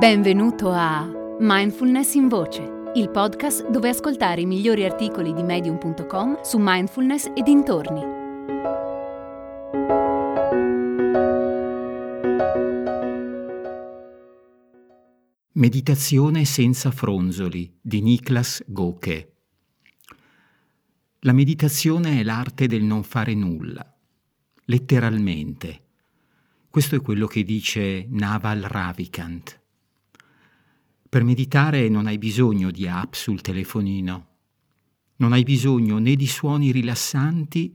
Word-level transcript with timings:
Benvenuto 0.00 0.70
a 0.70 1.06
Mindfulness 1.40 2.14
in 2.14 2.28
Voce, 2.28 2.62
il 2.94 3.10
podcast 3.10 3.68
dove 3.68 3.90
ascoltare 3.90 4.40
i 4.40 4.46
migliori 4.46 4.86
articoli 4.86 5.34
di 5.34 5.42
medium.com 5.42 6.40
su 6.40 6.56
mindfulness 6.58 7.30
e 7.34 7.42
dintorni. 7.42 8.00
Meditazione 15.52 16.46
senza 16.46 16.90
fronzoli 16.90 17.70
di 17.78 18.00
Niklas 18.00 18.64
Goke. 18.68 19.34
La 21.18 21.34
meditazione 21.34 22.20
è 22.20 22.22
l'arte 22.22 22.66
del 22.66 22.84
non 22.84 23.02
fare 23.02 23.34
nulla, 23.34 23.84
letteralmente. 24.64 25.82
Questo 26.70 26.96
è 26.96 27.02
quello 27.02 27.26
che 27.26 27.42
dice 27.42 28.06
Naval 28.08 28.62
Ravikant. 28.62 29.59
Per 31.10 31.24
meditare 31.24 31.88
non 31.88 32.06
hai 32.06 32.18
bisogno 32.18 32.70
di 32.70 32.86
app 32.86 33.14
sul 33.14 33.40
telefonino, 33.40 34.28
non 35.16 35.32
hai 35.32 35.42
bisogno 35.42 35.98
né 35.98 36.14
di 36.14 36.28
suoni 36.28 36.70
rilassanti 36.70 37.72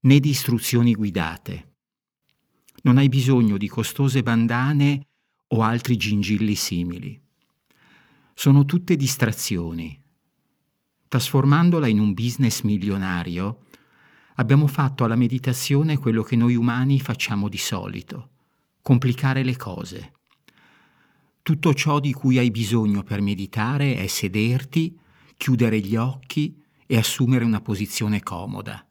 né 0.00 0.20
di 0.20 0.28
istruzioni 0.28 0.92
guidate. 0.92 1.76
Non 2.82 2.98
hai 2.98 3.08
bisogno 3.08 3.56
di 3.56 3.66
costose 3.66 4.22
bandane 4.22 5.06
o 5.46 5.62
altri 5.62 5.96
gingilli 5.96 6.54
simili. 6.54 7.18
Sono 8.34 8.66
tutte 8.66 8.94
distrazioni. 8.94 9.98
Trasformandola 11.08 11.86
in 11.86 11.98
un 11.98 12.12
business 12.12 12.60
milionario, 12.60 13.64
abbiamo 14.34 14.66
fatto 14.66 15.02
alla 15.02 15.16
meditazione 15.16 15.96
quello 15.96 16.22
che 16.22 16.36
noi 16.36 16.56
umani 16.56 17.00
facciamo 17.00 17.48
di 17.48 17.56
solito, 17.56 18.32
complicare 18.82 19.42
le 19.42 19.56
cose. 19.56 20.10
Tutto 21.46 21.74
ciò 21.74 22.00
di 22.00 22.12
cui 22.12 22.38
hai 22.38 22.50
bisogno 22.50 23.04
per 23.04 23.20
meditare 23.20 23.94
è 23.94 24.08
sederti, 24.08 24.98
chiudere 25.36 25.78
gli 25.78 25.94
occhi 25.94 26.60
e 26.84 26.96
assumere 26.96 27.44
una 27.44 27.60
posizione 27.60 28.20
comoda, 28.20 28.84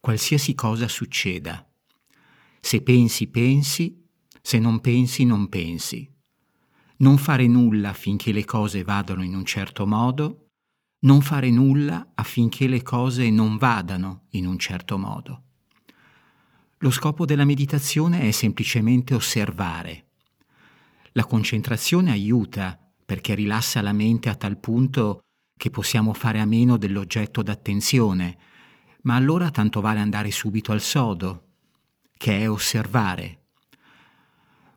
qualsiasi 0.00 0.54
cosa 0.54 0.86
succeda. 0.86 1.68
Se 2.60 2.80
pensi, 2.82 3.26
pensi, 3.26 4.06
se 4.40 4.60
non 4.60 4.80
pensi, 4.80 5.24
non 5.24 5.48
pensi. 5.48 6.08
Non 6.98 7.18
fare 7.18 7.48
nulla 7.48 7.88
affinché 7.88 8.30
le 8.30 8.44
cose 8.44 8.84
vadano 8.84 9.24
in 9.24 9.34
un 9.34 9.44
certo 9.44 9.84
modo, 9.84 10.50
non 11.00 11.22
fare 11.22 11.50
nulla 11.50 12.12
affinché 12.14 12.68
le 12.68 12.82
cose 12.82 13.30
non 13.30 13.56
vadano 13.56 14.26
in 14.30 14.46
un 14.46 14.60
certo 14.60 14.96
modo. 14.96 15.42
Lo 16.78 16.90
scopo 16.92 17.24
della 17.24 17.44
meditazione 17.44 18.20
è 18.20 18.30
semplicemente 18.30 19.12
osservare 19.12 20.05
la 21.16 21.24
concentrazione 21.24 22.10
aiuta 22.10 22.78
perché 23.04 23.34
rilassa 23.34 23.80
la 23.80 23.92
mente 23.92 24.28
a 24.28 24.34
tal 24.34 24.58
punto 24.58 25.22
che 25.56 25.70
possiamo 25.70 26.12
fare 26.12 26.40
a 26.40 26.44
meno 26.44 26.76
dell'oggetto 26.76 27.42
d'attenzione, 27.42 28.36
ma 29.02 29.14
allora 29.14 29.50
tanto 29.50 29.80
vale 29.80 30.00
andare 30.00 30.30
subito 30.30 30.72
al 30.72 30.82
sodo, 30.82 31.44
che 32.18 32.40
è 32.40 32.50
osservare. 32.50 33.44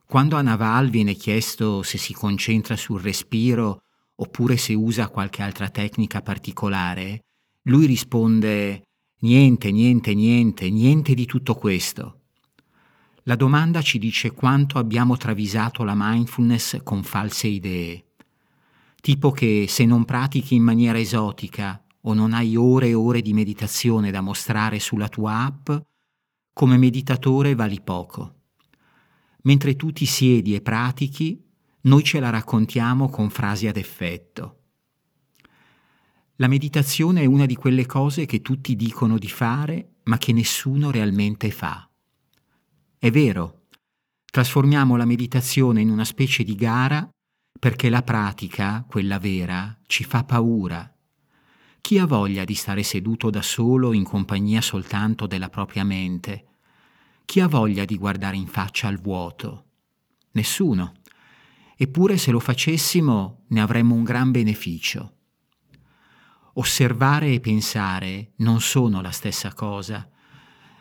Quando 0.06 0.38
a 0.38 0.42
Naval 0.42 0.90
viene 0.90 1.14
chiesto 1.14 1.84
se 1.84 1.98
si 1.98 2.14
concentra 2.14 2.78
sul 2.78 3.02
respiro 3.02 3.84
oppure 4.16 4.56
se 4.56 4.74
usa 4.74 5.10
qualche 5.10 5.42
altra 5.42 5.70
tecnica 5.70 6.22
particolare, 6.22 7.20
lui 7.64 7.86
risponde 7.86 8.84
niente, 9.20 9.72
niente, 9.72 10.14
niente, 10.14 10.70
niente 10.70 11.14
di 11.14 11.26
tutto 11.26 11.56
questo. 11.56 12.19
La 13.30 13.36
domanda 13.36 13.84
ci 13.84 14.00
dice 14.00 14.32
quanto 14.32 14.80
abbiamo 14.80 15.16
travisato 15.16 15.84
la 15.84 15.94
mindfulness 15.96 16.82
con 16.82 17.04
false 17.04 17.46
idee. 17.46 18.06
Tipo 19.00 19.30
che 19.30 19.68
se 19.70 19.86
non 19.86 20.04
pratichi 20.04 20.56
in 20.56 20.64
maniera 20.64 20.98
esotica 20.98 21.80
o 22.02 22.16
non 22.16 22.34
hai 22.34 22.56
ore 22.56 22.88
e 22.88 22.96
ore 22.96 23.22
di 23.22 23.34
meditazione 23.34 24.10
da 24.10 24.22
mostrare 24.22 24.80
sulla 24.80 25.08
tua 25.10 25.46
app, 25.46 25.70
come 26.54 26.78
meditatore 26.78 27.54
vali 27.54 27.80
poco. 27.82 28.34
Mentre 29.44 29.76
tu 29.76 29.92
ti 29.92 30.08
siedi 30.08 30.56
e 30.56 30.62
pratichi, 30.62 31.40
noi 31.82 32.04
ce 32.04 32.20
la 32.20 32.32
raccontiamo 32.32 33.10
con 33.10 33.30
frasi 33.30 33.68
ad 33.68 33.78
effetto. 33.78 34.58
La 36.38 36.48
meditazione 36.48 37.22
è 37.22 37.26
una 37.26 37.46
di 37.46 37.56
quelle 37.56 37.86
cose 37.86 38.26
che 38.26 38.42
tutti 38.42 38.76
dicono 38.76 39.20
di 39.20 39.30
fare, 39.30 39.98
ma 40.06 40.18
che 40.18 40.34
nessuno 40.34 40.90
realmente 40.90 41.52
fa. 41.52 41.89
È 43.02 43.10
vero, 43.12 43.68
trasformiamo 44.30 44.98
la 44.98 45.06
meditazione 45.06 45.80
in 45.80 45.90
una 45.90 46.04
specie 46.04 46.44
di 46.44 46.54
gara 46.54 47.10
perché 47.58 47.88
la 47.88 48.04
pratica, 48.04 48.84
quella 48.86 49.18
vera, 49.20 49.74
ci 49.88 50.04
fa 50.04 50.26
paura. 50.26 50.94
Chi 51.80 51.98
ha 51.98 52.06
voglia 52.06 52.44
di 52.44 52.56
stare 52.56 52.84
seduto 52.84 53.30
da 53.30 53.42
solo 53.42 53.94
in 53.94 54.04
compagnia 54.04 54.60
soltanto 54.60 55.28
della 55.28 55.48
propria 55.48 55.86
mente? 55.86 56.48
Chi 57.24 57.40
ha 57.40 57.48
voglia 57.48 57.86
di 57.86 57.98
guardare 57.98 58.36
in 58.36 58.48
faccia 58.48 58.90
al 58.90 59.00
vuoto? 59.00 59.68
Nessuno. 60.32 60.96
Eppure 61.78 62.18
se 62.18 62.32
lo 62.32 62.42
facessimo 62.42 63.46
ne 63.48 63.62
avremmo 63.62 63.96
un 63.96 64.04
gran 64.04 64.32
beneficio. 64.32 65.14
Osservare 66.56 67.32
e 67.32 67.40
pensare 67.40 68.34
non 68.40 68.60
sono 68.60 69.00
la 69.00 69.12
stessa 69.12 69.54
cosa 69.54 70.06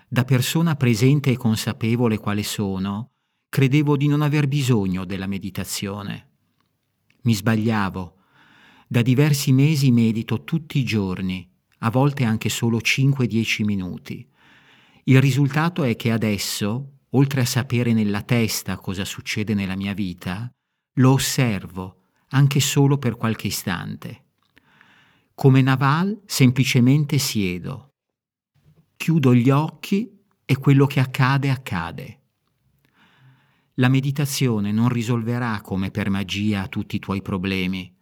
da 0.08 0.24
persona 0.24 0.74
presente 0.74 1.30
e 1.30 1.36
consapevole 1.36 2.16
quale 2.16 2.42
sono, 2.42 3.10
credevo 3.50 3.96
di 3.96 4.08
non 4.08 4.22
aver 4.22 4.48
bisogno 4.48 5.04
della 5.04 5.26
meditazione. 5.26 6.30
Mi 7.22 7.34
sbagliavo. 7.34 8.14
Da 8.86 9.02
diversi 9.02 9.52
mesi 9.52 9.90
medito 9.90 10.44
tutti 10.44 10.78
i 10.78 10.84
giorni, 10.84 11.46
a 11.80 11.90
volte 11.90 12.24
anche 12.24 12.48
solo 12.48 12.78
5-10 12.78 13.64
minuti. 13.64 14.26
Il 15.04 15.20
risultato 15.20 15.82
è 15.84 15.94
che 15.94 16.10
adesso, 16.10 17.00
oltre 17.10 17.42
a 17.42 17.46
sapere 17.46 17.92
nella 17.92 18.22
testa 18.22 18.78
cosa 18.78 19.04
succede 19.04 19.52
nella 19.52 19.76
mia 19.76 19.92
vita, 19.92 20.50
lo 20.94 21.12
osservo, 21.12 21.96
anche 22.30 22.60
solo 22.60 22.96
per 22.96 23.16
qualche 23.16 23.48
istante. 23.48 24.24
Come 25.34 25.60
Naval 25.60 26.22
semplicemente 26.24 27.18
siedo, 27.18 27.87
chiudo 28.98 29.32
gli 29.32 29.48
occhi 29.48 30.12
e 30.44 30.56
quello 30.58 30.86
che 30.86 30.98
accade 30.98 31.50
accade. 31.50 32.20
La 33.74 33.88
meditazione 33.88 34.72
non 34.72 34.88
risolverà 34.88 35.60
come 35.62 35.92
per 35.92 36.10
magia 36.10 36.66
tutti 36.66 36.96
i 36.96 36.98
tuoi 36.98 37.22
problemi, 37.22 37.94